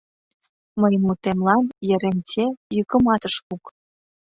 Мыйын 0.79 1.01
мутемлан 1.07 1.65
Еренте 1.93 2.45
йӱкымат 2.75 3.23
ыш 3.29 3.35
лук. 3.47 3.63